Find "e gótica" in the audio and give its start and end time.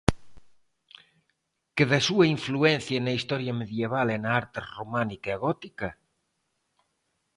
5.31-5.87